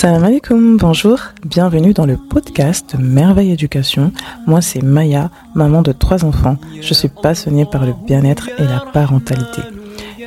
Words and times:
Salam 0.00 0.22
alaikum, 0.22 0.76
bonjour, 0.76 1.18
bienvenue 1.44 1.92
dans 1.92 2.06
le 2.06 2.16
podcast 2.16 2.94
Merveille 3.00 3.50
Éducation. 3.50 4.12
Moi 4.46 4.60
c'est 4.60 4.80
Maya, 4.80 5.28
maman 5.56 5.82
de 5.82 5.90
trois 5.90 6.24
enfants. 6.24 6.56
Je 6.80 6.94
suis 6.94 7.08
passionnée 7.08 7.64
par 7.64 7.84
le 7.84 7.94
bien-être 8.06 8.48
et 8.60 8.62
la 8.62 8.78
parentalité. 8.78 9.60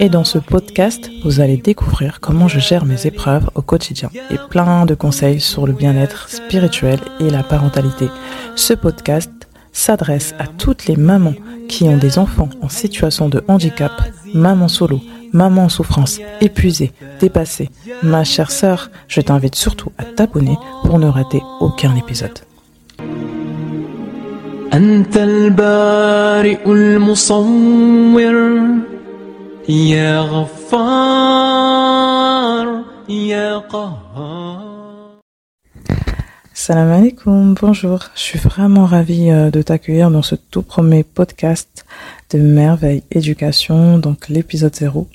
Et 0.00 0.08
dans 0.08 0.24
ce 0.24 0.38
podcast, 0.38 1.10
vous 1.22 1.40
allez 1.40 1.58
découvrir 1.58 2.20
comment 2.20 2.48
je 2.48 2.60
gère 2.60 2.86
mes 2.86 3.06
épreuves 3.06 3.50
au 3.56 3.60
quotidien 3.60 4.08
et 4.30 4.38
plein 4.48 4.86
de 4.86 4.94
conseils 4.94 5.38
sur 5.38 5.66
le 5.66 5.74
bien-être 5.74 6.30
spirituel 6.30 6.98
et 7.20 7.28
la 7.28 7.42
parentalité. 7.42 8.08
Ce 8.56 8.72
podcast 8.72 9.30
s'adresse 9.72 10.34
à 10.38 10.46
toutes 10.46 10.86
les 10.86 10.96
mamans 10.96 11.34
qui 11.68 11.84
ont 11.84 11.98
des 11.98 12.18
enfants 12.18 12.48
en 12.62 12.70
situation 12.70 13.28
de 13.28 13.44
handicap, 13.48 13.92
mamans 14.32 14.68
solo, 14.68 15.02
maman 15.32 15.64
en 15.64 15.68
souffrance, 15.68 16.20
épuisée, 16.40 16.92
dépassée. 17.20 17.70
Ma 18.02 18.24
chère 18.24 18.50
sœur, 18.50 18.90
je 19.08 19.20
t'invite 19.20 19.54
surtout 19.54 19.92
à 19.98 20.04
t'abonner 20.04 20.56
pour 20.84 20.98
ne 20.98 21.06
rater 21.06 21.42
aucun 21.60 21.94
épisode. 21.96 22.38
Salam 36.54 36.90
alaikum, 36.90 37.54
bonjour. 37.54 38.00
Je 38.14 38.20
suis 38.20 38.38
vraiment 38.38 38.84
ravie 38.84 39.30
euh, 39.30 39.50
de 39.50 39.62
t'accueillir 39.62 40.10
dans 40.10 40.22
ce 40.22 40.34
tout 40.34 40.62
premier 40.62 41.02
podcast 41.02 41.86
de 42.30 42.38
Merveille 42.38 43.04
Éducation, 43.10 43.98
donc 43.98 44.28
l'épisode 44.28 44.74
0. 44.74 45.08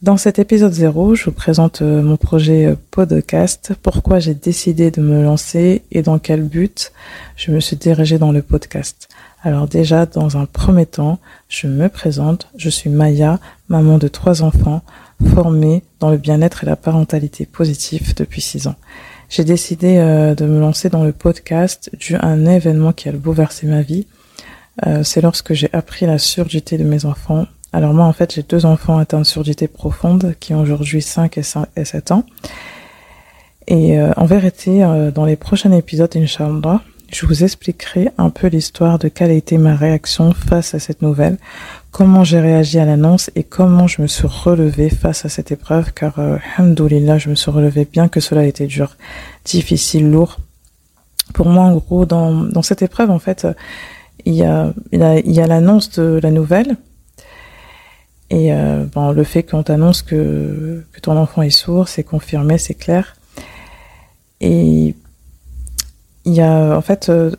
Dans 0.00 0.16
cet 0.16 0.38
épisode 0.38 0.72
0, 0.72 1.16
je 1.16 1.24
vous 1.24 1.32
présente 1.32 1.82
euh, 1.82 2.02
mon 2.02 2.16
projet 2.16 2.66
euh, 2.66 2.76
podcast, 2.92 3.72
pourquoi 3.82 4.20
j'ai 4.20 4.32
décidé 4.32 4.92
de 4.92 5.00
me 5.00 5.24
lancer 5.24 5.82
et 5.90 6.02
dans 6.02 6.20
quel 6.20 6.44
but 6.44 6.92
je 7.34 7.50
me 7.50 7.58
suis 7.58 7.74
dirigée 7.74 8.16
dans 8.16 8.30
le 8.30 8.40
podcast. 8.40 9.08
Alors 9.42 9.66
déjà, 9.66 10.06
dans 10.06 10.36
un 10.36 10.46
premier 10.46 10.86
temps, 10.86 11.18
je 11.48 11.66
me 11.66 11.88
présente, 11.88 12.48
je 12.56 12.70
suis 12.70 12.90
Maya, 12.90 13.40
maman 13.68 13.98
de 13.98 14.06
trois 14.06 14.44
enfants, 14.44 14.82
formée 15.34 15.82
dans 15.98 16.12
le 16.12 16.16
bien-être 16.16 16.62
et 16.62 16.66
la 16.66 16.76
parentalité 16.76 17.44
positive 17.44 18.14
depuis 18.14 18.40
six 18.40 18.68
ans. 18.68 18.76
J'ai 19.28 19.42
décidé 19.42 19.96
euh, 19.96 20.36
de 20.36 20.46
me 20.46 20.60
lancer 20.60 20.90
dans 20.90 21.02
le 21.02 21.12
podcast 21.12 21.90
dû 21.98 22.14
à 22.14 22.24
un 22.24 22.46
événement 22.46 22.92
qui 22.92 23.08
a 23.08 23.12
bouleversé 23.12 23.66
ma 23.66 23.82
vie. 23.82 24.06
C'est 25.02 25.22
lorsque 25.22 25.54
j'ai 25.54 25.68
appris 25.72 26.06
la 26.06 26.18
surdité 26.18 26.78
de 26.78 26.84
mes 26.84 27.04
enfants 27.04 27.48
alors 27.72 27.92
moi, 27.92 28.06
en 28.06 28.12
fait, 28.12 28.34
j'ai 28.34 28.42
deux 28.42 28.64
enfants 28.64 28.98
atteints 28.98 29.20
de 29.20 29.24
surdité 29.24 29.68
profonde 29.68 30.34
qui 30.40 30.54
ont 30.54 30.60
aujourd'hui 30.60 31.02
5 31.02 31.36
et, 31.36 31.42
5 31.42 31.68
et 31.76 31.84
7 31.84 32.12
ans. 32.12 32.24
Et 33.66 33.98
euh, 33.98 34.12
en 34.16 34.24
vérité, 34.24 34.82
euh, 34.82 35.10
dans 35.10 35.26
les 35.26 35.36
prochains 35.36 35.72
épisodes, 35.72 36.10
Inch'Allah, 36.16 36.80
je 37.12 37.26
vous 37.26 37.44
expliquerai 37.44 38.08
un 38.16 38.30
peu 38.30 38.46
l'histoire 38.46 38.98
de 38.98 39.08
quelle 39.08 39.30
a 39.30 39.34
été 39.34 39.58
ma 39.58 39.74
réaction 39.74 40.32
face 40.32 40.74
à 40.74 40.78
cette 40.78 41.02
nouvelle, 41.02 41.36
comment 41.90 42.24
j'ai 42.24 42.40
réagi 42.40 42.78
à 42.78 42.86
l'annonce 42.86 43.30
et 43.34 43.44
comment 43.44 43.86
je 43.86 44.00
me 44.00 44.06
suis 44.06 44.26
relevée 44.26 44.88
face 44.88 45.26
à 45.26 45.28
cette 45.28 45.52
épreuve, 45.52 45.92
car, 45.92 46.18
euh, 46.18 46.38
je 46.58 47.28
me 47.28 47.34
suis 47.34 47.50
relevée 47.50 47.86
bien 47.90 48.08
que 48.08 48.20
cela 48.20 48.44
ait 48.44 48.48
été 48.48 48.66
dur, 48.66 48.96
difficile, 49.44 50.10
lourd. 50.10 50.38
Pour 51.34 51.48
moi, 51.48 51.64
en 51.64 51.76
gros, 51.76 52.06
dans, 52.06 52.32
dans 52.32 52.62
cette 52.62 52.80
épreuve, 52.80 53.10
en 53.10 53.18
fait, 53.18 53.46
il 54.24 54.34
y 54.34 54.44
a, 54.44 54.72
il 54.92 55.32
y 55.32 55.40
a 55.40 55.46
l'annonce 55.46 55.90
de 55.90 56.18
la 56.22 56.30
nouvelle, 56.30 56.76
et 58.30 58.52
euh, 58.52 58.84
bon, 58.84 59.12
le 59.12 59.24
fait 59.24 59.42
qu'on 59.42 59.62
t'annonce 59.62 60.02
que, 60.02 60.84
que 60.92 61.00
ton 61.00 61.16
enfant 61.16 61.42
est 61.42 61.50
sourd, 61.50 61.88
c'est 61.88 62.04
confirmé, 62.04 62.58
c'est 62.58 62.74
clair. 62.74 63.16
Et 64.40 64.94
il 66.24 66.34
y 66.34 66.40
a, 66.40 66.76
en 66.76 66.82
fait, 66.82 67.08
euh, 67.08 67.30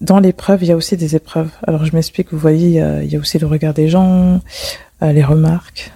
dans 0.00 0.18
l'épreuve, 0.18 0.62
il 0.62 0.68
y 0.68 0.72
a 0.72 0.76
aussi 0.76 0.96
des 0.96 1.14
épreuves. 1.14 1.50
Alors 1.66 1.84
je 1.84 1.94
m'explique, 1.94 2.32
vous 2.32 2.38
voyez, 2.38 2.82
il 3.02 3.12
y, 3.12 3.16
a, 3.16 3.18
aussi 3.18 3.38
le 3.38 3.46
regard 3.46 3.74
des 3.74 3.88
gens, 3.88 4.40
euh, 5.02 5.12
les 5.12 5.22
remarques. 5.22 5.92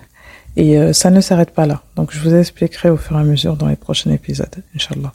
Et 0.56 0.78
euh, 0.78 0.92
ça 0.92 1.10
ne 1.10 1.20
s'arrête 1.20 1.52
pas 1.52 1.66
là. 1.66 1.82
Donc 1.96 2.12
je 2.12 2.20
vous 2.20 2.34
expliquerai 2.34 2.90
au 2.90 2.96
fur 2.96 3.16
et 3.16 3.20
à 3.20 3.24
mesure 3.24 3.56
dans 3.56 3.68
les 3.68 3.76
prochains 3.76 4.10
épisodes, 4.10 4.54
Inch'Allah. 4.74 5.12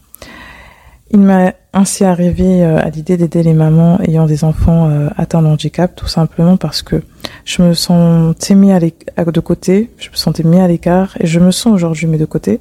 Il 1.12 1.20
m'a 1.20 1.54
ainsi 1.72 2.04
arrivé 2.04 2.64
à 2.64 2.90
l'idée 2.90 3.16
d'aider 3.16 3.44
les 3.44 3.54
mamans 3.54 4.00
ayant 4.02 4.26
des 4.26 4.44
enfants 4.44 4.90
atteints 5.16 5.44
de 5.44 5.48
handicap, 5.48 5.96
tout 5.96 6.08
simplement 6.08 6.58
parce 6.58 6.82
que 6.82 7.04
je 7.46 7.62
me 7.62 7.74
sentais 7.74 8.56
mis 8.56 8.72
à, 8.72 8.80
de 8.80 9.40
côté, 9.40 9.92
je 9.98 10.10
me 10.10 10.16
sentais 10.16 10.44
mis 10.44 10.60
à 10.60 10.68
l'écart 10.68 11.16
et 11.20 11.28
je 11.28 11.40
me 11.40 11.52
sens 11.52 11.74
aujourd'hui 11.74 12.08
mis 12.08 12.18
de 12.18 12.26
côté. 12.26 12.60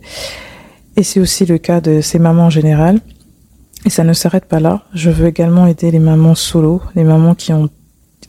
Et 0.97 1.03
c'est 1.03 1.21
aussi 1.21 1.47
le 1.47 1.59
cas 1.59 1.81
de 1.81 2.01
ces 2.01 2.19
mamans 2.19 2.45
en 2.45 2.51
général. 2.51 3.01
Et 3.87 3.91
ça 3.91 4.05
ne 4.05 4.13
s'arrête 4.13 4.47
pas 4.47 4.61
là. 4.61 4.83
Je 4.95 5.11
veux 5.11 5.27
également 5.27 5.67
aider 5.67 5.91
les 5.91 5.99
mamans 5.99 6.35
solo, 6.35 6.81
les 6.95 7.05
mamans 7.05 7.35
qui 7.35 7.53
ont, 7.53 7.69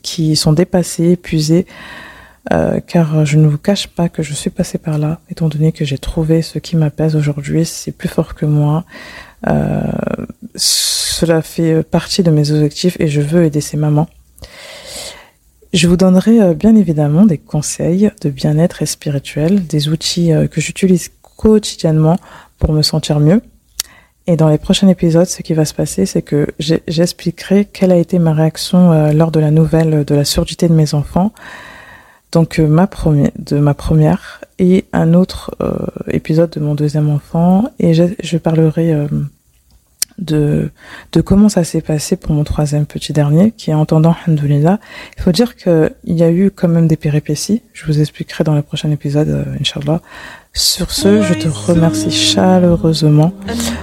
qui 0.01 0.35
sont 0.35 0.53
dépassées, 0.53 1.11
épuisées, 1.11 1.65
euh, 2.53 2.79
car 2.85 3.25
je 3.25 3.37
ne 3.37 3.47
vous 3.47 3.57
cache 3.57 3.87
pas 3.87 4.09
que 4.09 4.21
je 4.21 4.33
suis 4.33 4.49
passée 4.49 4.77
par 4.77 4.97
là, 4.97 5.19
étant 5.29 5.47
donné 5.47 5.71
que 5.71 5.85
j'ai 5.85 5.97
trouvé 5.97 6.41
ce 6.41 6.59
qui 6.59 6.75
m'apaise 6.75 7.15
aujourd'hui, 7.15 7.65
c'est 7.65 7.91
plus 7.91 8.09
fort 8.09 8.35
que 8.35 8.45
moi. 8.45 8.83
Euh, 9.47 9.81
cela 10.55 11.41
fait 11.41 11.83
partie 11.83 12.23
de 12.23 12.31
mes 12.31 12.51
objectifs 12.51 12.97
et 12.99 13.07
je 13.07 13.21
veux 13.21 13.45
aider 13.45 13.61
ces 13.61 13.77
mamans. 13.77 14.07
Je 15.75 15.89
vous 15.89 15.97
donnerai 15.97 16.41
euh, 16.41 16.53
bien 16.53 16.73
évidemment 16.77 17.25
des 17.25 17.37
conseils 17.37 18.09
de 18.21 18.29
bien-être 18.29 18.81
et 18.81 18.85
spirituel, 18.85 19.67
des 19.67 19.89
outils 19.89 20.31
euh, 20.31 20.47
que 20.47 20.61
j'utilise 20.61 21.11
quotidiennement 21.35 22.15
pour 22.59 22.71
me 22.71 22.81
sentir 22.81 23.19
mieux. 23.19 23.41
Et 24.25 24.37
dans 24.37 24.47
les 24.47 24.57
prochains 24.57 24.87
épisodes, 24.87 25.25
ce 25.25 25.41
qui 25.41 25.53
va 25.53 25.65
se 25.65 25.73
passer, 25.73 26.05
c'est 26.05 26.21
que 26.21 26.47
j'expliquerai 26.87 27.65
quelle 27.65 27.91
a 27.91 27.97
été 27.97 28.19
ma 28.19 28.33
réaction 28.33 29.11
lors 29.11 29.31
de 29.31 29.39
la 29.41 29.51
nouvelle 29.51 30.03
de 30.05 30.15
la 30.15 30.23
surdité 30.23 30.67
de 30.69 30.73
mes 30.73 30.95
enfants. 30.95 31.31
Donc 32.31 32.57
ma 32.57 32.87
première, 32.87 33.29
de 33.37 33.59
ma 33.59 33.75
première 33.75 34.41
et 34.57 34.85
un 34.93 35.13
autre 35.13 35.55
épisode 36.07 36.49
de 36.49 36.59
mon 36.59 36.73
deuxième 36.73 37.07
enfant. 37.11 37.69
Et 37.77 37.93
je, 37.93 38.05
je 38.23 38.37
parlerai 38.39 38.95
de, 40.17 40.69
de 41.11 41.21
comment 41.21 41.49
ça 41.49 41.63
s'est 41.63 41.81
passé 41.81 42.15
pour 42.15 42.33
mon 42.33 42.43
troisième 42.43 42.85
petit 42.85 43.13
dernier, 43.13 43.51
qui 43.51 43.71
est 43.71 43.73
entendant 43.73 44.15
Alhamdoulilah. 44.25 44.79
Il 45.17 45.23
faut 45.23 45.31
dire 45.31 45.55
qu'il 45.55 45.91
y 46.05 46.23
a 46.23 46.31
eu 46.31 46.51
quand 46.51 46.67
même 46.67 46.87
des 46.87 46.97
péripéties. 46.97 47.61
Je 47.73 47.85
vous 47.85 47.99
expliquerai 47.99 48.43
dans 48.43 48.55
le 48.55 48.61
prochain 48.61 48.91
épisode, 48.91 49.29
euh, 49.29 49.43
Inch'Allah. 49.59 50.01
Sur 50.57 50.91
ce, 50.91 51.21
je 51.21 51.33
te 51.33 51.49
remercie 51.49 52.11
chaleureusement 52.11 53.33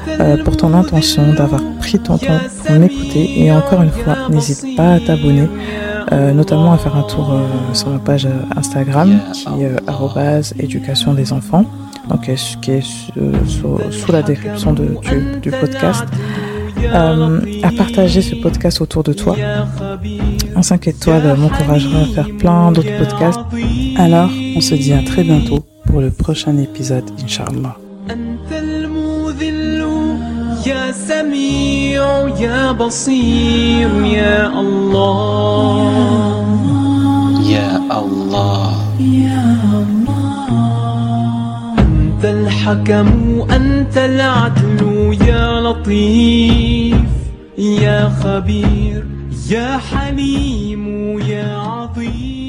euh, 0.09 0.43
pour 0.43 0.57
ton 0.57 0.73
intention 0.73 1.35
d'avoir 1.35 1.61
pris 1.79 1.99
ton 1.99 2.17
temps 2.17 2.41
pour 2.65 2.77
m'écouter. 2.77 3.43
Et 3.43 3.53
encore 3.53 3.83
une 3.83 3.91
fois, 3.91 4.31
n'hésite 4.31 4.75
pas 4.75 4.95
à 4.95 5.01
t'abonner, 5.01 5.51
euh, 6.13 6.33
notamment 6.33 6.73
à 6.73 6.79
faire 6.79 6.97
un 6.97 7.03
tour 7.03 7.31
euh, 7.31 7.75
sur 7.75 7.91
ma 7.91 7.99
page 7.99 8.27
Instagram, 8.57 9.21
qui 9.35 9.49
est 9.63 10.63
éducation 10.63 11.13
des 11.13 11.35
enfants 11.35 11.67
donc 12.13 12.31
qui 12.61 12.71
est 12.71 12.83
sous, 12.83 14.13
la 14.13 14.23
description 14.23 14.73
de, 14.73 14.97
du, 15.41 15.51
podcast, 15.51 16.05
euh, 16.83 17.41
à 17.63 17.71
partager 17.73 18.23
ce 18.23 18.35
podcast 18.37 18.81
autour 18.81 19.03
de 19.03 19.13
toi. 19.13 19.37
En 20.55 20.63
5 20.63 20.89
étoiles 20.89 21.37
m'encouragerait 21.39 22.03
à 22.03 22.07
faire 22.07 22.37
plein 22.39 22.73
d'autres 22.73 22.97
podcasts. 22.99 23.41
Alors, 23.97 24.31
on 24.57 24.61
se 24.61 24.75
dit 24.75 24.93
à 24.93 25.03
très 25.03 25.25
bientôt 25.25 25.65
pour 25.87 26.01
le 26.01 26.11
prochain 26.11 26.57
épisode, 26.59 27.05
Inch'Allah. 27.23 27.77
الحكم 42.25 43.43
أنت 43.51 43.99
العدل 43.99 45.17
يا 45.29 45.61
لطيف 45.61 47.11
يا 47.59 48.09
خبير 48.09 49.07
يا 49.51 49.79
حليم 49.79 51.19
يا 51.21 51.57
عظيم. 51.57 52.42